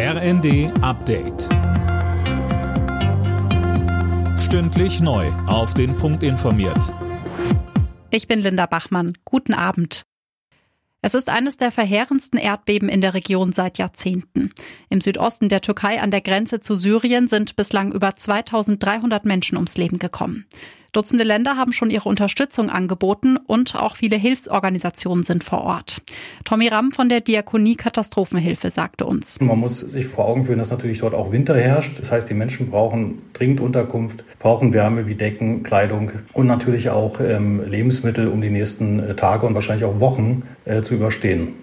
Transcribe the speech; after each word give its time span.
RND 0.00 0.70
Update. 0.80 1.48
Stündlich 4.38 5.00
neu. 5.00 5.26
Auf 5.48 5.74
den 5.74 5.96
Punkt 5.96 6.22
informiert. 6.22 6.94
Ich 8.10 8.28
bin 8.28 8.38
Linda 8.38 8.66
Bachmann. 8.66 9.14
Guten 9.24 9.54
Abend. 9.54 10.04
Es 11.02 11.14
ist 11.14 11.28
eines 11.28 11.56
der 11.56 11.72
verheerendsten 11.72 12.38
Erdbeben 12.38 12.88
in 12.88 13.00
der 13.00 13.14
Region 13.14 13.52
seit 13.52 13.78
Jahrzehnten. 13.78 14.52
Im 14.88 15.00
Südosten 15.00 15.48
der 15.48 15.62
Türkei 15.62 16.00
an 16.00 16.12
der 16.12 16.20
Grenze 16.20 16.60
zu 16.60 16.76
Syrien 16.76 17.26
sind 17.26 17.56
bislang 17.56 17.90
über 17.90 18.14
2300 18.14 19.24
Menschen 19.24 19.56
ums 19.56 19.76
Leben 19.76 19.98
gekommen. 19.98 20.46
Dutzende 20.92 21.24
Länder 21.24 21.56
haben 21.56 21.72
schon 21.72 21.90
ihre 21.90 22.08
Unterstützung 22.08 22.70
angeboten 22.70 23.36
und 23.36 23.76
auch 23.76 23.96
viele 23.96 24.16
Hilfsorganisationen 24.16 25.22
sind 25.22 25.44
vor 25.44 25.62
Ort. 25.62 26.02
Tommy 26.44 26.68
Ramm 26.68 26.92
von 26.92 27.08
der 27.08 27.20
Diakonie 27.20 27.76
Katastrophenhilfe 27.76 28.70
sagte 28.70 29.04
uns. 29.04 29.38
Man 29.40 29.58
muss 29.58 29.80
sich 29.80 30.06
vor 30.06 30.24
Augen 30.24 30.44
führen, 30.44 30.58
dass 30.58 30.70
natürlich 30.70 30.98
dort 31.00 31.14
auch 31.14 31.30
Winter 31.30 31.56
herrscht. 31.56 31.98
Das 31.98 32.10
heißt, 32.10 32.30
die 32.30 32.34
Menschen 32.34 32.70
brauchen 32.70 33.22
dringend 33.34 33.60
Unterkunft, 33.60 34.24
brauchen 34.38 34.72
Wärme 34.72 35.06
wie 35.06 35.14
Decken, 35.14 35.62
Kleidung 35.62 36.12
und 36.32 36.46
natürlich 36.46 36.88
auch 36.88 37.20
ähm, 37.20 37.62
Lebensmittel, 37.68 38.28
um 38.28 38.40
die 38.40 38.50
nächsten 38.50 38.98
äh, 39.00 39.14
Tage 39.14 39.46
und 39.46 39.54
wahrscheinlich 39.54 39.84
auch 39.84 40.00
Wochen 40.00 40.42
äh, 40.64 40.80
zu 40.80 40.94
überstehen. 40.94 41.54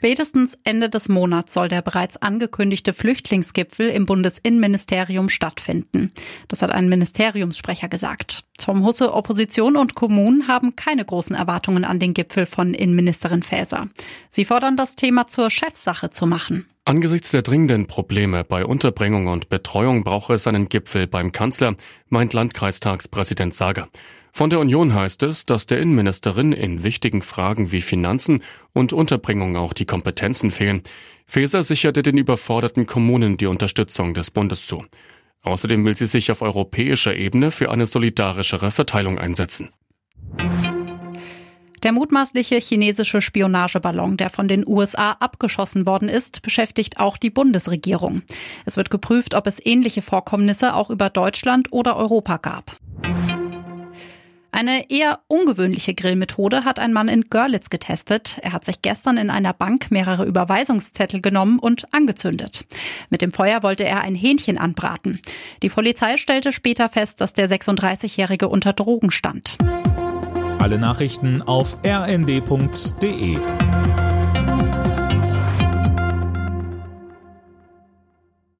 Spätestens 0.00 0.56
Ende 0.64 0.88
des 0.88 1.10
Monats 1.10 1.52
soll 1.52 1.68
der 1.68 1.82
bereits 1.82 2.16
angekündigte 2.16 2.94
Flüchtlingsgipfel 2.94 3.90
im 3.90 4.06
Bundesinnenministerium 4.06 5.28
stattfinden. 5.28 6.10
Das 6.48 6.62
hat 6.62 6.70
ein 6.70 6.88
Ministeriumssprecher 6.88 7.88
gesagt. 7.88 8.44
Tom 8.56 8.82
Husse, 8.82 9.12
Opposition 9.12 9.76
und 9.76 9.94
Kommunen 9.94 10.48
haben 10.48 10.74
keine 10.74 11.04
großen 11.04 11.36
Erwartungen 11.36 11.84
an 11.84 11.98
den 11.98 12.14
Gipfel 12.14 12.46
von 12.46 12.72
Innenministerin 12.72 13.42
Faeser. 13.42 13.90
Sie 14.30 14.46
fordern, 14.46 14.78
das 14.78 14.96
Thema 14.96 15.26
zur 15.26 15.50
Chefsache 15.50 16.08
zu 16.08 16.24
machen. 16.24 16.64
Angesichts 16.86 17.30
der 17.30 17.42
dringenden 17.42 17.86
Probleme 17.86 18.42
bei 18.42 18.64
Unterbringung 18.64 19.26
und 19.26 19.50
Betreuung 19.50 20.02
brauche 20.02 20.32
es 20.32 20.46
einen 20.46 20.70
Gipfel 20.70 21.08
beim 21.08 21.30
Kanzler, 21.30 21.74
meint 22.08 22.32
Landkreistagspräsident 22.32 23.52
Sager. 23.52 23.86
Von 24.32 24.50
der 24.50 24.60
Union 24.60 24.94
heißt 24.94 25.22
es, 25.22 25.46
dass 25.46 25.66
der 25.66 25.80
Innenministerin 25.80 26.52
in 26.52 26.84
wichtigen 26.84 27.22
Fragen 27.22 27.72
wie 27.72 27.80
Finanzen 27.80 28.42
und 28.72 28.92
Unterbringung 28.92 29.56
auch 29.56 29.72
die 29.72 29.86
Kompetenzen 29.86 30.50
fehlen. 30.50 30.82
Faeser 31.26 31.62
sicherte 31.62 32.02
den 32.02 32.18
überforderten 32.18 32.86
Kommunen 32.86 33.36
die 33.36 33.46
Unterstützung 33.46 34.14
des 34.14 34.30
Bundes 34.30 34.66
zu. 34.66 34.84
Außerdem 35.42 35.84
will 35.84 35.96
sie 35.96 36.06
sich 36.06 36.30
auf 36.30 36.42
europäischer 36.42 37.16
Ebene 37.16 37.50
für 37.50 37.70
eine 37.70 37.86
solidarischere 37.86 38.70
Verteilung 38.70 39.18
einsetzen. 39.18 39.70
Der 41.82 41.92
mutmaßliche 41.92 42.56
chinesische 42.56 43.22
Spionageballon, 43.22 44.18
der 44.18 44.28
von 44.28 44.48
den 44.48 44.66
USA 44.66 45.12
abgeschossen 45.12 45.86
worden 45.86 46.10
ist, 46.10 46.42
beschäftigt 46.42 46.98
auch 46.98 47.16
die 47.16 47.30
Bundesregierung. 47.30 48.20
Es 48.66 48.76
wird 48.76 48.90
geprüft, 48.90 49.34
ob 49.34 49.46
es 49.46 49.64
ähnliche 49.64 50.02
Vorkommnisse 50.02 50.74
auch 50.74 50.90
über 50.90 51.08
Deutschland 51.08 51.72
oder 51.72 51.96
Europa 51.96 52.36
gab. 52.36 52.76
Eine 54.60 54.90
eher 54.90 55.20
ungewöhnliche 55.26 55.94
Grillmethode 55.94 56.66
hat 56.66 56.78
ein 56.78 56.92
Mann 56.92 57.08
in 57.08 57.30
Görlitz 57.30 57.70
getestet. 57.70 58.38
Er 58.42 58.52
hat 58.52 58.66
sich 58.66 58.82
gestern 58.82 59.16
in 59.16 59.30
einer 59.30 59.54
Bank 59.54 59.90
mehrere 59.90 60.26
Überweisungszettel 60.26 61.22
genommen 61.22 61.58
und 61.58 61.94
angezündet. 61.94 62.66
Mit 63.08 63.22
dem 63.22 63.32
Feuer 63.32 63.62
wollte 63.62 63.84
er 63.84 64.02
ein 64.02 64.14
Hähnchen 64.14 64.58
anbraten. 64.58 65.22
Die 65.62 65.70
Polizei 65.70 66.18
stellte 66.18 66.52
später 66.52 66.90
fest, 66.90 67.22
dass 67.22 67.32
der 67.32 67.48
36-Jährige 67.48 68.50
unter 68.50 68.74
Drogen 68.74 69.10
stand. 69.10 69.56
Alle 70.58 70.78
Nachrichten 70.78 71.40
auf 71.40 71.78
rnd.de 71.82 73.38